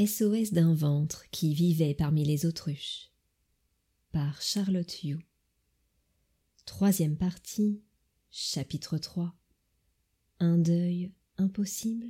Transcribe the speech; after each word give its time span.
SOS 0.00 0.52
d'un 0.52 0.74
ventre 0.74 1.24
qui 1.30 1.54
vivait 1.54 1.94
parmi 1.94 2.24
les 2.24 2.46
autruches 2.46 3.12
par 4.10 4.42
Charlotte 4.42 5.04
Hugh 5.04 5.24
Troisième 6.66 7.16
partie 7.16 7.80
Chapitre 8.32 8.98
3 8.98 9.32
Un 10.40 10.58
deuil 10.58 11.12
impossible 11.38 12.08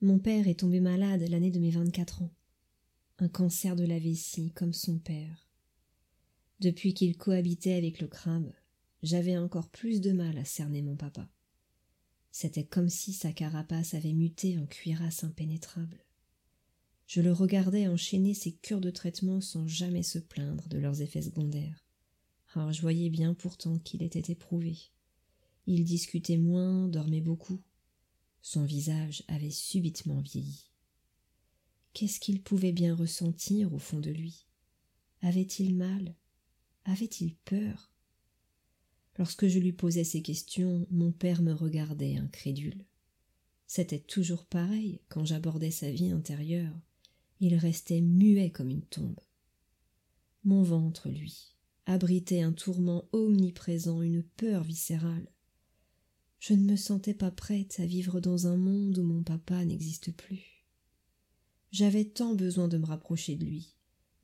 Mon 0.00 0.18
père 0.18 0.48
est 0.48 0.60
tombé 0.60 0.80
malade 0.80 1.28
l'année 1.28 1.50
de 1.50 1.58
mes 1.60 1.70
vingt-quatre 1.70 2.22
ans. 2.22 2.34
Un 3.18 3.28
cancer 3.28 3.76
de 3.76 3.84
la 3.84 3.98
vessie 3.98 4.52
comme 4.52 4.72
son 4.72 4.98
père. 4.98 5.50
Depuis 6.60 6.94
qu'il 6.94 7.18
cohabitait 7.18 7.74
avec 7.74 8.00
le 8.00 8.08
crabe, 8.08 8.54
j'avais 9.02 9.36
encore 9.36 9.68
plus 9.68 10.00
de 10.00 10.12
mal 10.12 10.38
à 10.38 10.46
cerner 10.46 10.80
mon 10.80 10.96
papa. 10.96 11.28
C'était 12.30 12.64
comme 12.64 12.88
si 12.88 13.12
sa 13.12 13.32
carapace 13.32 13.94
avait 13.94 14.12
muté 14.12 14.58
en 14.58 14.66
cuirasse 14.66 15.24
impénétrable. 15.24 16.04
Je 17.06 17.22
le 17.22 17.32
regardais 17.32 17.88
enchaîner 17.88 18.34
ses 18.34 18.52
cures 18.52 18.82
de 18.82 18.90
traitement 18.90 19.40
sans 19.40 19.66
jamais 19.66 20.02
se 20.02 20.18
plaindre 20.18 20.68
de 20.68 20.78
leurs 20.78 21.00
effets 21.00 21.22
secondaires. 21.22 21.84
Ah, 22.54 22.70
je 22.72 22.82
voyais 22.82 23.10
bien 23.10 23.34
pourtant 23.34 23.78
qu'il 23.78 24.02
était 24.02 24.32
éprouvé. 24.32 24.76
Il 25.66 25.84
discutait 25.84 26.36
moins, 26.36 26.88
dormait 26.88 27.20
beaucoup. 27.20 27.62
Son 28.42 28.64
visage 28.64 29.24
avait 29.28 29.50
subitement 29.50 30.20
vieilli. 30.20 30.70
Qu'est-ce 31.92 32.20
qu'il 32.20 32.42
pouvait 32.42 32.72
bien 32.72 32.94
ressentir 32.94 33.72
au 33.74 33.78
fond 33.78 34.00
de 34.00 34.10
lui? 34.10 34.46
Avait-il 35.22 35.74
mal? 35.76 36.14
Avait-il 36.84 37.34
peur? 37.36 37.92
Lorsque 39.18 39.48
je 39.48 39.58
lui 39.58 39.72
posais 39.72 40.04
ces 40.04 40.22
questions, 40.22 40.86
mon 40.90 41.10
père 41.10 41.42
me 41.42 41.52
regardait 41.52 42.16
incrédule. 42.16 42.84
C'était 43.66 43.98
toujours 43.98 44.46
pareil 44.46 45.00
quand 45.08 45.24
j'abordais 45.24 45.72
sa 45.72 45.90
vie 45.90 46.10
intérieure. 46.10 46.74
Il 47.40 47.56
restait 47.56 48.00
muet 48.00 48.50
comme 48.50 48.70
une 48.70 48.82
tombe. 48.82 49.20
Mon 50.44 50.62
ventre, 50.62 51.08
lui, 51.08 51.56
abritait 51.86 52.42
un 52.42 52.52
tourment 52.52 53.08
omniprésent, 53.12 54.02
une 54.02 54.22
peur 54.22 54.62
viscérale. 54.62 55.28
Je 56.38 56.54
ne 56.54 56.62
me 56.62 56.76
sentais 56.76 57.14
pas 57.14 57.32
prête 57.32 57.80
à 57.80 57.86
vivre 57.86 58.20
dans 58.20 58.46
un 58.46 58.56
monde 58.56 58.98
où 58.98 59.02
mon 59.02 59.24
papa 59.24 59.64
n'existe 59.64 60.12
plus. 60.12 60.64
J'avais 61.72 62.04
tant 62.04 62.34
besoin 62.34 62.68
de 62.68 62.78
me 62.78 62.86
rapprocher 62.86 63.34
de 63.34 63.44
lui, 63.44 63.74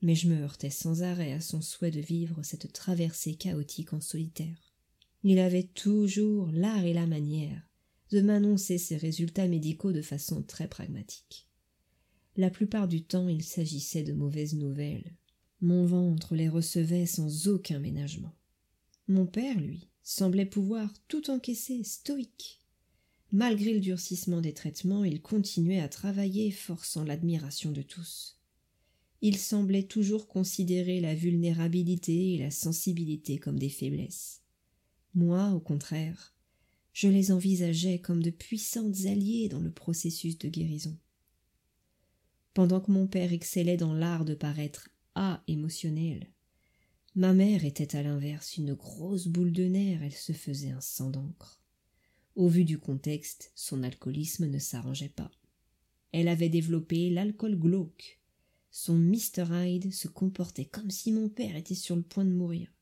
mais 0.01 0.15
je 0.15 0.29
me 0.29 0.41
heurtais 0.41 0.71
sans 0.71 1.03
arrêt 1.03 1.33
à 1.33 1.41
son 1.41 1.61
souhait 1.61 1.91
de 1.91 2.01
vivre 2.01 2.43
cette 2.43 2.73
traversée 2.73 3.35
chaotique 3.35 3.93
en 3.93 4.01
solitaire. 4.01 4.64
Il 5.27 5.39
avait 5.39 5.63
toujours 5.63 6.51
l'art 6.53 6.85
et 6.85 6.93
la 6.93 7.07
manière 7.07 7.67
de 8.11 8.21
m'annoncer 8.21 8.77
ses 8.77 8.99
résultats 8.99 9.49
médicaux 9.49 9.91
de 9.91 10.03
façon 10.03 10.43
très 10.43 10.69
pragmatique. 10.69 11.49
La 12.37 12.51
plupart 12.51 12.89
du 12.89 13.03
temps 13.03 13.29
il 13.29 13.43
s'agissait 13.43 14.03
de 14.03 14.13
mauvaises 14.13 14.55
nouvelles. 14.55 15.17
Mon 15.63 15.87
ventre 15.87 16.35
les 16.35 16.51
recevait 16.51 17.07
sans 17.07 17.49
aucun 17.49 17.79
ménagement. 17.79 18.35
Mon 19.09 19.25
père, 19.25 19.59
lui, 19.59 19.89
semblait 20.03 20.45
pouvoir 20.45 20.93
tout 21.09 21.31
encaisser, 21.31 21.83
stoïque. 21.85 22.61
Malgré 23.33 23.73
le 23.73 23.81
durcissement 23.81 24.43
des 24.43 24.53
traitements, 24.53 25.05
il 25.05 25.23
continuait 25.23 25.81
à 25.81 25.89
travailler, 25.89 26.51
forçant 26.51 27.03
l'admiration 27.03 27.73
de 27.73 27.83
tous. 27.83 28.39
Il 29.23 29.39
semblait 29.39 29.85
toujours 29.85 30.29
considérer 30.29 31.01
la 31.01 31.15
vulnérabilité 31.15 32.35
et 32.35 32.39
la 32.39 32.51
sensibilité 32.51 33.39
comme 33.39 33.59
des 33.59 33.71
faiblesses. 33.71 34.44
Moi, 35.15 35.51
au 35.51 35.61
contraire, 35.61 36.35
je 36.93 37.07
les 37.07 37.31
envisageais 37.31 38.01
comme 38.01 38.23
de 38.23 38.31
puissantes 38.31 39.07
alliées 39.07 39.49
dans 39.49 39.61
le 39.61 39.71
processus 39.71 40.39
de 40.39 40.49
guérison. 40.49 40.97
Pendant 42.53 42.81
que 42.81 42.91
mon 42.91 43.07
père 43.07 43.33
excellait 43.33 43.77
dans 43.77 43.95
l'art 43.95 44.25
de 44.25 44.35
paraître 44.35 44.89
A 45.15 45.43
émotionnel, 45.47 46.33
ma 47.15 47.33
mère 47.33 47.65
était 47.65 47.95
à 47.95 48.03
l'inverse 48.03 48.57
une 48.57 48.75
grosse 48.75 49.29
boule 49.29 49.53
de 49.53 49.65
nerfs, 49.65 50.03
elle 50.03 50.13
se 50.13 50.33
faisait 50.33 50.71
un 50.71 50.81
sang 50.81 51.11
d'encre. 51.11 51.61
Au 52.35 52.49
vu 52.49 52.65
du 52.65 52.79
contexte, 52.79 53.53
son 53.55 53.85
alcoolisme 53.85 54.47
ne 54.47 54.59
s'arrangeait 54.59 55.09
pas. 55.09 55.31
Elle 56.11 56.27
avait 56.27 56.49
développé 56.49 57.11
l'alcool 57.11 57.57
glauque. 57.57 58.21
Son 58.73 58.99
Mr. 58.99 59.47
Hyde 59.53 59.93
se 59.93 60.09
comportait 60.09 60.65
comme 60.65 60.91
si 60.91 61.13
mon 61.13 61.29
père 61.29 61.55
était 61.55 61.77
sur 61.77 61.95
le 61.95 62.03
point 62.03 62.25
de 62.25 62.33
mourir. 62.33 62.74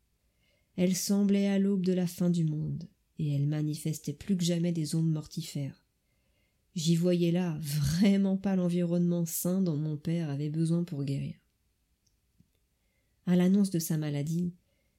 Elle 0.76 0.96
semblait 0.96 1.48
à 1.48 1.58
l'aube 1.58 1.84
de 1.84 1.92
la 1.92 2.06
fin 2.06 2.30
du 2.30 2.44
monde, 2.44 2.88
et 3.18 3.34
elle 3.34 3.46
manifestait 3.46 4.12
plus 4.12 4.36
que 4.36 4.44
jamais 4.44 4.72
des 4.72 4.94
ondes 4.94 5.10
mortifères. 5.10 5.84
J'y 6.74 6.96
voyais 6.96 7.32
là 7.32 7.58
vraiment 7.60 8.38
pas 8.38 8.56
l'environnement 8.56 9.26
sain 9.26 9.60
dont 9.60 9.76
mon 9.76 9.98
père 9.98 10.30
avait 10.30 10.48
besoin 10.48 10.84
pour 10.84 11.04
guérir. 11.04 11.34
À 13.26 13.36
l'annonce 13.36 13.70
de 13.70 13.78
sa 13.78 13.98
maladie, 13.98 14.54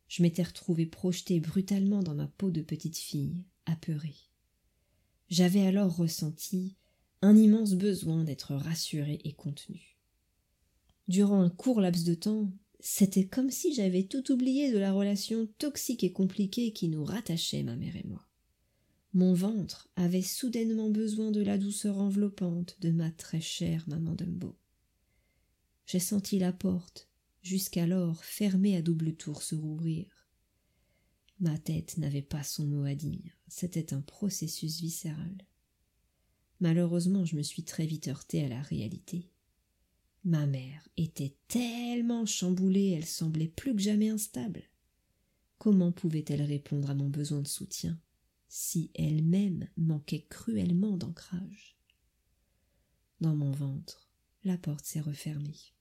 je 0.07 0.21
m'étais 0.21 0.43
retrouvée 0.43 0.85
projetée 0.85 1.39
brutalement 1.39 2.03
dans 2.03 2.13
ma 2.13 2.27
peau 2.27 2.51
de 2.51 2.61
petite 2.61 2.97
fille, 2.97 3.43
apeurée. 3.65 4.15
J'avais 5.29 5.65
alors 5.65 5.95
ressenti 5.95 6.75
un 7.23 7.35
immense 7.35 7.73
besoin 7.73 8.23
d'être 8.23 8.53
rassurée 8.53 9.19
et 9.23 9.33
contenue. 9.33 9.97
Durant 11.07 11.41
un 11.41 11.49
court 11.49 11.81
laps 11.81 12.03
de 12.03 12.13
temps, 12.13 12.51
c'était 12.85 13.25
comme 13.25 13.49
si 13.49 13.73
j'avais 13.73 14.03
tout 14.03 14.29
oublié 14.29 14.69
de 14.69 14.77
la 14.77 14.91
relation 14.91 15.47
toxique 15.57 16.03
et 16.03 16.11
compliquée 16.11 16.73
qui 16.73 16.89
nous 16.89 17.05
rattachait, 17.05 17.63
ma 17.63 17.77
mère 17.77 17.95
et 17.95 18.03
moi. 18.05 18.27
Mon 19.13 19.33
ventre 19.33 19.89
avait 19.95 20.21
soudainement 20.21 20.89
besoin 20.89 21.31
de 21.31 21.41
la 21.41 21.57
douceur 21.57 21.97
enveloppante 21.97 22.75
de 22.81 22.91
ma 22.91 23.09
très 23.09 23.39
chère 23.39 23.87
maman 23.87 24.15
Dumbo. 24.15 24.57
J'ai 25.85 25.99
senti 25.99 26.39
la 26.39 26.51
porte, 26.51 27.07
jusqu'alors 27.41 28.25
fermée 28.25 28.75
à 28.75 28.81
double 28.81 29.15
tour, 29.15 29.43
se 29.43 29.55
rouvrir. 29.55 30.27
Ma 31.39 31.57
tête 31.57 31.97
n'avait 31.97 32.21
pas 32.21 32.43
son 32.43 32.65
mot 32.65 32.83
à 32.83 32.95
dire, 32.95 33.31
c'était 33.47 33.93
un 33.93 34.01
processus 34.01 34.81
viscéral. 34.81 35.37
Malheureusement, 36.59 37.23
je 37.23 37.37
me 37.37 37.43
suis 37.43 37.63
très 37.63 37.85
vite 37.85 38.09
heurtée 38.09 38.43
à 38.43 38.49
la 38.49 38.61
réalité. 38.61 39.32
Ma 40.25 40.45
mère 40.45 40.87
était 40.95 41.35
tellement 41.49 42.25
chamboulée, 42.25 42.91
elle 42.91 43.05
semblait 43.05 43.49
plus 43.49 43.75
que 43.75 43.81
jamais 43.81 44.09
instable. 44.09 44.63
Comment 45.57 45.91
pouvait-elle 45.91 46.41
répondre 46.41 46.89
à 46.89 46.95
mon 46.95 47.09
besoin 47.09 47.41
de 47.41 47.47
soutien 47.47 47.99
si 48.47 48.91
elle-même 48.95 49.67
manquait 49.75 50.25
cruellement 50.29 50.95
d'ancrage? 50.95 51.77
Dans 53.19 53.35
mon 53.35 53.51
ventre, 53.51 54.09
la 54.43 54.57
porte 54.57 54.85
s'est 54.85 55.01
refermée. 55.01 55.73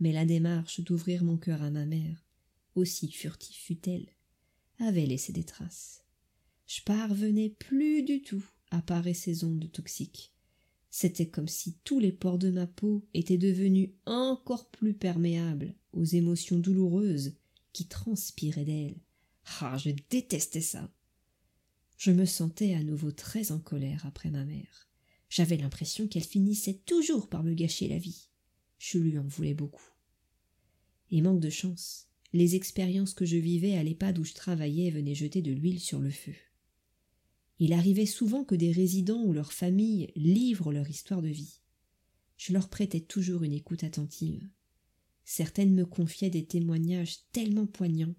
Mais 0.00 0.12
la 0.12 0.24
démarche 0.24 0.80
d'ouvrir 0.80 1.24
mon 1.24 1.36
cœur 1.36 1.62
à 1.62 1.70
ma 1.70 1.86
mère, 1.86 2.26
aussi 2.74 3.10
furtive 3.10 3.56
fut-elle, 3.56 4.08
avait 4.78 5.06
laissé 5.06 5.32
des 5.32 5.44
traces. 5.44 6.02
Je 6.66 6.82
parvenais 6.82 7.50
plus 7.50 8.02
du 8.02 8.22
tout 8.22 8.44
à 8.70 8.80
parer 8.82 9.14
ces 9.14 9.44
ondes 9.44 9.70
toxiques 9.70 10.33
c'était 10.96 11.26
comme 11.26 11.48
si 11.48 11.74
tous 11.82 11.98
les 11.98 12.12
pores 12.12 12.38
de 12.38 12.52
ma 12.52 12.68
peau 12.68 13.04
étaient 13.14 13.36
devenus 13.36 13.90
encore 14.06 14.70
plus 14.70 14.94
perméables 14.94 15.74
aux 15.92 16.04
émotions 16.04 16.56
douloureuses 16.56 17.34
qui 17.72 17.88
transpiraient 17.88 18.64
d'elle. 18.64 19.00
Ah, 19.58 19.76
je 19.76 19.90
détestais 20.08 20.60
ça. 20.60 20.88
Je 21.96 22.12
me 22.12 22.24
sentais 22.24 22.74
à 22.74 22.84
nouveau 22.84 23.10
très 23.10 23.50
en 23.50 23.58
colère 23.58 24.06
après 24.06 24.30
ma 24.30 24.44
mère. 24.44 24.88
J'avais 25.28 25.56
l'impression 25.56 26.06
qu'elle 26.06 26.22
finissait 26.22 26.80
toujours 26.86 27.28
par 27.28 27.42
me 27.42 27.54
gâcher 27.54 27.88
la 27.88 27.98
vie. 27.98 28.28
Je 28.78 28.98
lui 28.98 29.18
en 29.18 29.26
voulais 29.26 29.54
beaucoup. 29.54 29.90
Et 31.10 31.22
manque 31.22 31.40
de 31.40 31.50
chance, 31.50 32.06
les 32.32 32.54
expériences 32.54 33.14
que 33.14 33.26
je 33.26 33.36
vivais 33.36 33.74
à 33.74 33.82
l'EHPAD 33.82 34.16
où 34.20 34.24
je 34.24 34.34
travaillais 34.34 34.92
venaient 34.92 35.16
jeter 35.16 35.42
de 35.42 35.50
l'huile 35.50 35.80
sur 35.80 35.98
le 35.98 36.10
feu. 36.10 36.36
Il 37.58 37.72
arrivait 37.72 38.06
souvent 38.06 38.44
que 38.44 38.54
des 38.54 38.72
résidents 38.72 39.22
ou 39.22 39.32
leurs 39.32 39.52
familles 39.52 40.12
livrent 40.16 40.72
leur 40.72 40.88
histoire 40.88 41.22
de 41.22 41.28
vie. 41.28 41.60
Je 42.36 42.52
leur 42.52 42.68
prêtais 42.68 43.00
toujours 43.00 43.44
une 43.44 43.52
écoute 43.52 43.84
attentive. 43.84 44.48
Certaines 45.24 45.74
me 45.74 45.86
confiaient 45.86 46.30
des 46.30 46.44
témoignages 46.44 47.18
tellement 47.32 47.66
poignants 47.66 48.14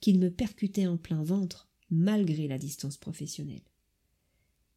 qu'ils 0.00 0.18
me 0.18 0.30
percutaient 0.30 0.86
en 0.86 0.96
plein 0.96 1.22
ventre 1.22 1.68
malgré 1.90 2.48
la 2.48 2.58
distance 2.58 2.96
professionnelle. 2.96 3.62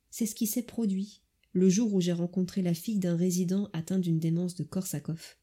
C'est 0.09 0.25
ce 0.25 0.35
qui 0.35 0.47
s'est 0.47 0.63
produit 0.63 1.21
le 1.53 1.69
jour 1.69 1.93
où 1.93 2.01
j'ai 2.01 2.13
rencontré 2.13 2.61
la 2.61 2.73
fille 2.73 2.99
d'un 2.99 3.15
résident 3.15 3.69
atteint 3.73 3.99
d'une 3.99 4.19
démence 4.19 4.55
de 4.55 4.63
Korsakoff, 4.63 5.37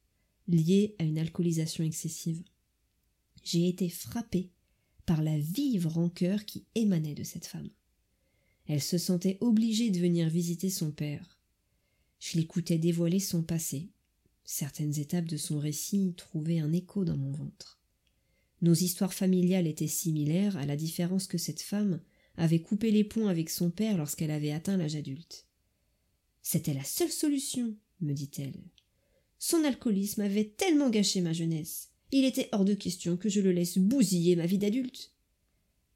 liée 0.49 0.97
à 0.99 1.05
une 1.05 1.19
alcoolisation 1.19 1.85
excessive. 1.85 2.43
J'ai 3.43 3.69
été 3.69 3.89
frappé 3.89 4.51
par 5.07 5.23
la 5.23 5.39
vive 5.39 5.87
rancœur 5.87 6.45
qui 6.45 6.67
émanait 6.75 7.15
de 7.15 7.23
cette 7.23 7.47
femme. 7.47 7.71
Elle 8.73 8.81
se 8.81 8.99
sentait 8.99 9.37
obligée 9.41 9.91
de 9.91 9.99
venir 9.99 10.29
visiter 10.29 10.71
son 10.71 10.93
père. 10.93 11.41
Je 12.21 12.39
l'écoutais 12.39 12.79
dévoiler 12.79 13.19
son 13.19 13.43
passé. 13.43 13.91
Certaines 14.45 14.97
étapes 15.01 15.25
de 15.25 15.37
son 15.37 15.59
récit 15.59 16.15
trouvaient 16.17 16.61
un 16.61 16.73
écho 16.73 17.05
dans 17.05 17.17
mon 17.17 17.33
ventre. 17.33 17.81
Nos 18.63 18.75
histoires 18.75 19.13
familiales 19.13 19.67
étaient 19.67 19.89
similaires, 19.89 20.57
à 20.57 20.67
la 20.67 20.77
différence 20.77 21.27
que 21.27 21.37
cette 21.37 21.63
femme 21.63 22.01
avait 22.37 22.63
coupé 22.63 22.93
les 22.93 23.03
ponts 23.03 23.27
avec 23.27 23.51
son 23.51 23.73
père 23.73 23.99
lorsqu'elle 23.99 24.31
avait 24.31 24.53
atteint 24.53 24.77
l'âge 24.77 24.95
adulte. 24.95 25.49
C'était 26.41 26.73
la 26.73 26.85
seule 26.85 27.11
solution, 27.11 27.75
me 28.01 28.13
dit-elle. 28.13 28.63
Son 29.41 29.65
alcoolisme 29.65 30.21
avait 30.21 30.49
tellement 30.49 30.91
gâché 30.91 31.23
ma 31.23 31.33
jeunesse. 31.33 31.89
Il 32.13 32.25
était 32.25 32.49
hors 32.53 32.65
de 32.65 32.75
question 32.75 33.17
que 33.17 33.29
je 33.29 33.41
le 33.41 33.51
laisse 33.51 33.79
bousiller 33.79 34.37
ma 34.37 34.47
vie 34.47 34.59
d'adulte. 34.59 35.13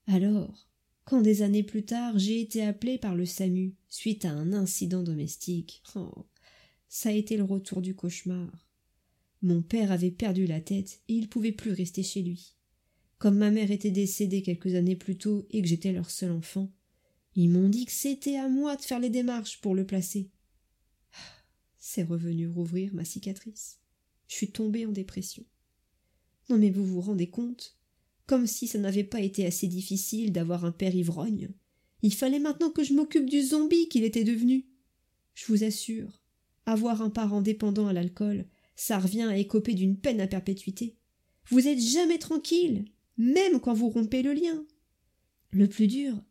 Alors, 0.08 0.66
quand 1.04 1.20
des 1.20 1.42
années 1.42 1.62
plus 1.62 1.84
tard 1.84 2.18
j'ai 2.18 2.40
été 2.40 2.62
appelé 2.62 2.98
par 2.98 3.14
le 3.14 3.26
SAMU 3.26 3.74
suite 3.88 4.24
à 4.24 4.30
un 4.30 4.52
incident 4.52 5.02
domestique, 5.02 5.82
oh, 5.94 6.26
ça 6.88 7.10
a 7.10 7.12
été 7.12 7.36
le 7.36 7.44
retour 7.44 7.82
du 7.82 7.94
cauchemar. 7.94 8.68
Mon 9.42 9.62
père 9.62 9.92
avait 9.92 10.10
perdu 10.10 10.46
la 10.46 10.60
tête 10.60 11.02
et 11.08 11.14
il 11.14 11.28
pouvait 11.28 11.52
plus 11.52 11.72
rester 11.72 12.02
chez 12.02 12.22
lui. 12.22 12.54
Comme 13.18 13.38
ma 13.38 13.50
mère 13.50 13.70
était 13.70 13.90
décédée 13.90 14.42
quelques 14.42 14.74
années 14.74 14.96
plus 14.96 15.16
tôt 15.16 15.46
et 15.50 15.60
que 15.60 15.68
j'étais 15.68 15.92
leur 15.92 16.10
seul 16.10 16.30
enfant, 16.30 16.72
ils 17.34 17.50
m'ont 17.50 17.68
dit 17.68 17.84
que 17.84 17.92
c'était 17.92 18.36
à 18.36 18.48
moi 18.48 18.76
de 18.76 18.82
faire 18.82 19.00
les 19.00 19.10
démarches 19.10 19.60
pour 19.60 19.74
le 19.74 19.86
placer. 19.86 20.30
C'est 21.78 22.04
revenu 22.04 22.48
rouvrir 22.48 22.94
ma 22.94 23.04
cicatrice. 23.04 23.78
Je 24.28 24.36
suis 24.36 24.50
tombée 24.50 24.86
en 24.86 24.92
dépression. 24.92 25.44
Non 26.48 26.58
mais 26.58 26.70
vous 26.70 26.84
vous 26.84 27.00
rendez 27.00 27.28
compte 27.28 27.76
Comme 28.26 28.46
si 28.46 28.66
ça 28.66 28.78
n'avait 28.78 29.04
pas 29.04 29.20
été 29.20 29.46
assez 29.46 29.66
difficile 29.66 30.32
d'avoir 30.32 30.64
un 30.64 30.72
père 30.72 30.94
ivrogne. 30.94 31.50
Il 32.02 32.14
fallait 32.14 32.38
maintenant 32.38 32.70
que 32.70 32.84
je 32.84 32.94
m'occupe 32.94 33.28
du 33.28 33.42
zombie 33.42 33.88
qu'il 33.88 34.04
était 34.04 34.24
devenu. 34.24 34.66
Je 35.34 35.46
vous 35.46 35.64
assure, 35.64 36.22
avoir 36.66 37.02
un 37.02 37.10
parent 37.10 37.42
dépendant 37.42 37.86
à 37.86 37.92
l'alcool, 37.92 38.46
ça 38.76 38.98
revient 38.98 39.22
à 39.22 39.36
écoper 39.36 39.74
d'une 39.74 39.98
peine 39.98 40.20
à 40.20 40.26
perpétuité. 40.26 40.96
Vous 41.50 41.68
êtes 41.68 41.80
jamais 41.80 42.18
tranquille, 42.18 42.86
même 43.16 43.60
quand 43.60 43.74
vous 43.74 43.90
rompez 43.90 44.22
le 44.22 44.32
lien. 44.32 44.64
Le 45.50 45.68
plus 45.68 45.86
dur, 45.86 46.22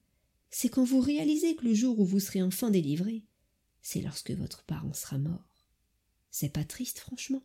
c'est 0.49 0.69
quand 0.69 0.83
vous 0.83 0.99
réalisez 0.99 1.55
que 1.55 1.65
le 1.65 1.73
jour 1.73 1.99
où 1.99 2.05
vous 2.05 2.19
serez 2.19 2.41
enfin 2.41 2.69
délivré, 2.69 3.23
c'est 3.81 4.01
lorsque 4.01 4.31
votre 4.31 4.63
parent 4.63 4.93
sera 4.93 5.17
mort. 5.17 5.65
C'est 6.31 6.53
pas 6.53 6.63
triste, 6.63 6.99
franchement. 6.99 7.43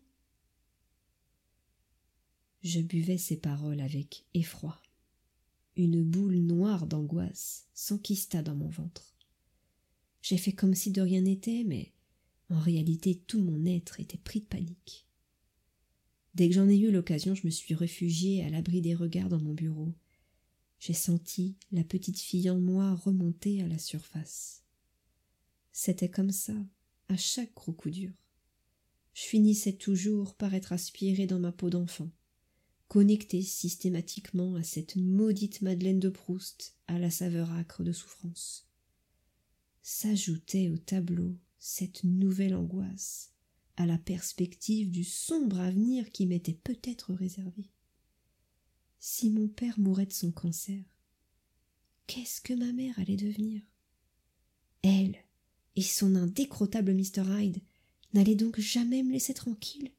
Je 2.62 2.80
buvais 2.80 3.18
ces 3.18 3.36
paroles 3.36 3.80
avec 3.80 4.24
effroi. 4.34 4.80
Une 5.76 6.02
boule 6.02 6.38
noire 6.38 6.86
d'angoisse 6.86 7.68
s'enquista 7.72 8.42
dans 8.42 8.56
mon 8.56 8.68
ventre. 8.68 9.16
J'ai 10.22 10.38
fait 10.38 10.52
comme 10.52 10.74
si 10.74 10.90
de 10.90 11.00
rien 11.00 11.20
n'était, 11.20 11.62
mais 11.64 11.92
en 12.50 12.58
réalité 12.58 13.14
tout 13.26 13.42
mon 13.42 13.64
être 13.64 14.00
était 14.00 14.18
pris 14.18 14.40
de 14.40 14.46
panique. 14.46 15.06
Dès 16.34 16.48
que 16.48 16.54
j'en 16.54 16.68
ai 16.68 16.78
eu 16.78 16.90
l'occasion, 16.90 17.34
je 17.34 17.46
me 17.46 17.50
suis 17.50 17.74
réfugiée 17.74 18.44
à 18.44 18.50
l'abri 18.50 18.80
des 18.80 18.94
regards 18.94 19.28
dans 19.28 19.40
mon 19.40 19.54
bureau. 19.54 19.94
J'ai 20.78 20.94
senti 20.94 21.56
la 21.72 21.84
petite 21.84 22.18
fille 22.18 22.50
en 22.50 22.60
moi 22.60 22.94
remonter 22.94 23.62
à 23.62 23.68
la 23.68 23.78
surface. 23.78 24.62
C'était 25.72 26.10
comme 26.10 26.30
ça, 26.30 26.54
à 27.08 27.16
chaque 27.16 27.54
gros 27.54 27.72
coup 27.72 27.90
dur. 27.90 28.12
Je 29.14 29.22
finissais 29.22 29.72
toujours 29.72 30.34
par 30.34 30.54
être 30.54 30.72
aspirée 30.72 31.26
dans 31.26 31.40
ma 31.40 31.50
peau 31.50 31.70
d'enfant, 31.70 32.10
connectée 32.88 33.42
systématiquement 33.42 34.54
à 34.54 34.62
cette 34.62 34.96
maudite 34.96 35.62
Madeleine 35.62 36.00
de 36.00 36.08
Proust, 36.08 36.74
à 36.86 36.98
la 36.98 37.10
saveur 37.10 37.52
âcre 37.52 37.84
de 37.84 37.92
souffrance. 37.92 38.66
S'ajoutait 39.82 40.70
au 40.70 40.78
tableau 40.78 41.36
cette 41.58 42.04
nouvelle 42.04 42.54
angoisse, 42.54 43.32
à 43.76 43.86
la 43.86 43.98
perspective 43.98 44.90
du 44.90 45.04
sombre 45.04 45.60
avenir 45.60 46.10
qui 46.10 46.26
m'était 46.26 46.58
peut-être 46.64 47.12
réservé. 47.14 47.70
Si 48.98 49.30
mon 49.30 49.48
père 49.48 49.78
mourait 49.78 50.06
de 50.06 50.12
son 50.12 50.32
cancer, 50.32 50.82
qu'est-ce 52.06 52.40
que 52.40 52.54
ma 52.54 52.72
mère 52.72 52.98
allait 52.98 53.16
devenir? 53.16 53.62
Elle 54.82 55.16
et 55.76 55.82
son 55.82 56.16
indécrottable 56.16 56.94
Mr. 56.94 57.22
Hyde 57.38 57.60
n'allaient 58.14 58.34
donc 58.34 58.58
jamais 58.58 59.02
me 59.02 59.12
laisser 59.12 59.34
tranquille? 59.34 59.92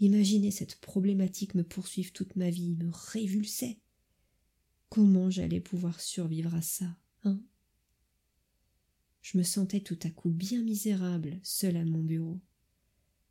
Imaginer 0.00 0.50
cette 0.50 0.76
problématique 0.76 1.54
me 1.54 1.64
poursuivre 1.64 2.12
toute 2.12 2.36
ma 2.36 2.50
vie 2.50 2.76
me 2.76 2.90
révulsait. 2.92 3.78
Comment 4.88 5.28
j'allais 5.28 5.60
pouvoir 5.60 6.00
survivre 6.00 6.54
à 6.54 6.62
ça, 6.62 6.96
hein? 7.24 7.40
Je 9.20 9.36
me 9.36 9.42
sentais 9.42 9.80
tout 9.80 9.98
à 10.04 10.10
coup 10.10 10.30
bien 10.30 10.62
misérable, 10.62 11.38
seul 11.42 11.76
à 11.76 11.84
mon 11.84 12.02
bureau. 12.02 12.40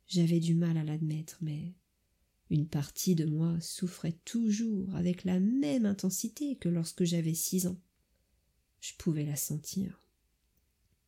J'avais 0.06 0.40
du 0.40 0.54
mal 0.54 0.76
à 0.76 0.84
l'admettre, 0.84 1.38
mais 1.40 1.74
une 2.50 2.68
partie 2.68 3.14
de 3.14 3.24
moi 3.24 3.58
souffrait 3.60 4.18
toujours 4.24 4.94
avec 4.94 5.24
la 5.24 5.40
même 5.40 5.86
intensité 5.86 6.56
que 6.56 6.68
lorsque 6.68 7.04
j'avais 7.04 7.34
six 7.34 7.66
ans. 7.66 7.80
Je 8.80 8.92
pouvais 8.98 9.24
la 9.24 9.36
sentir. 9.36 10.02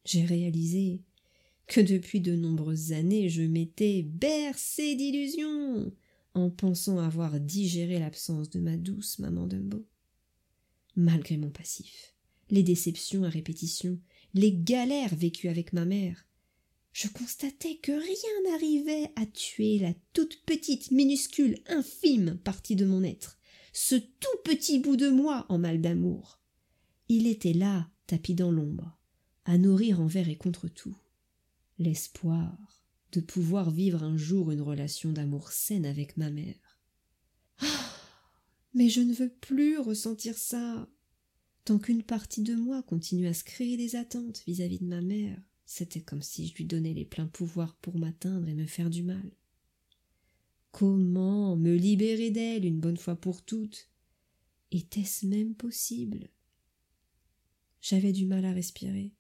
J'ai 0.05 0.25
réalisé 0.25 1.03
que 1.71 1.81
depuis 1.81 2.21
de 2.21 2.35
nombreuses 2.35 2.91
années 2.91 3.29
je 3.29 3.43
m'étais 3.43 4.03
bercé 4.03 4.97
d'illusions 4.97 5.93
en 6.35 6.51
pensant 6.51 6.99
avoir 6.99 7.39
digéré 7.39 8.01
l'absence 8.01 8.51
de 8.51 8.59
ma 8.59 8.77
douce 8.77 9.21
maman 9.21 9.47
Dumbo. 9.47 9.87
Malgré 10.97 11.37
mon 11.37 11.51
passif, 11.51 12.17
les 12.51 12.65
déceptions 12.65 13.23
à 13.23 13.29
répétition, 13.29 14.01
les 14.35 14.53
galères 14.53 15.15
vécues 15.15 15.49
avec 15.49 15.73
ma 15.73 15.85
mère, 15.85 16.27
je 16.93 17.07
constatais 17.07 17.77
que 17.77 17.93
rien 17.93 18.51
n'arrivait 18.51 19.13
à 19.15 19.25
tuer 19.27 19.79
la 19.79 19.95
toute 20.13 20.43
petite, 20.45 20.91
minuscule, 20.91 21.55
infime 21.69 22.37
partie 22.43 22.75
de 22.75 22.85
mon 22.85 23.05
être, 23.05 23.39
ce 23.73 23.95
tout 23.95 24.39
petit 24.45 24.81
bout 24.81 24.97
de 24.97 25.09
moi 25.09 25.47
en 25.49 25.59
mal 25.59 25.81
d'amour. 25.81 26.41
Il 27.09 27.29
était 27.29 27.53
là, 27.53 27.89
tapis 28.09 28.35
dans 28.35 28.51
l'ombre, 28.51 28.99
à 29.45 29.57
nourrir 29.57 30.01
envers 30.01 30.29
et 30.29 30.37
contre 30.37 30.67
tout. 30.67 30.97
L'espoir 31.81 32.85
de 33.13 33.21
pouvoir 33.21 33.71
vivre 33.71 34.03
un 34.03 34.19
jour 34.19 34.51
une 34.51 34.61
relation 34.61 35.13
d'amour 35.13 35.51
saine 35.51 35.87
avec 35.87 36.19
ma 36.19 36.29
mère. 36.31 36.79
Ah. 37.59 37.97
Mais 38.75 38.91
je 38.91 39.01
ne 39.01 39.15
veux 39.15 39.31
plus 39.31 39.79
ressentir 39.79 40.37
ça. 40.37 40.89
Tant 41.65 41.79
qu'une 41.79 42.03
partie 42.03 42.43
de 42.43 42.55
moi 42.55 42.83
continue 42.83 43.27
à 43.27 43.33
se 43.33 43.45
créer 43.45 43.79
des 43.79 43.97
attentes 43.97 44.43
vis 44.47 44.61
à 44.61 44.69
-vis 44.69 44.81
de 44.81 44.89
ma 44.89 45.01
mère, 45.01 45.41
c'était 45.65 46.03
comme 46.03 46.21
si 46.21 46.49
je 46.49 46.55
lui 46.55 46.67
donnais 46.67 46.93
les 46.93 47.07
pleins 47.07 47.27
pouvoirs 47.27 47.75
pour 47.77 47.99
m'atteindre 47.99 48.47
et 48.47 48.55
me 48.55 48.67
faire 48.67 48.91
du 48.91 49.03
mal. 49.03 49.33
Comment 50.73 51.57
me 51.57 51.75
libérer 51.75 52.31
d'elle 52.31 52.67
une 52.67 52.81
bonne 52.81 52.99
fois 52.99 53.17
pour 53.17 53.43
toutes? 53.43 53.89
Était-ce 54.71 55.25
même 55.25 55.55
possible? 55.55 56.29
J'avais 57.81 58.13
du 58.13 58.27
mal 58.27 58.45
à 58.45 58.53
respirer. 58.53 59.15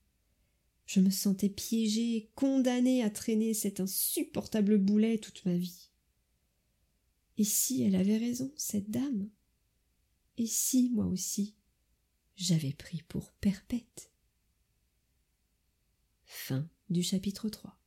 Je 0.93 0.99
me 0.99 1.11
sentais 1.11 1.49
piégée, 1.49 2.33
condamnée 2.35 3.05
à 3.05 3.11
traîner 3.11 3.55
cet 3.55 3.79
insupportable 3.79 4.77
boulet 4.77 5.19
toute 5.19 5.47
ma 5.47 5.57
vie. 5.57 5.89
Et 7.39 7.45
si 7.45 7.85
elle 7.85 7.95
avait 7.95 8.17
raison, 8.17 8.53
cette 8.57 8.91
dame? 8.91 9.31
Et 10.37 10.49
si, 10.49 10.91
moi 10.91 11.07
aussi, 11.07 11.55
j'avais 12.35 12.73
pris 12.73 13.05
pour 13.07 13.31
perpète? 13.35 14.11
Chapitre 17.01 17.49
3. 17.49 17.80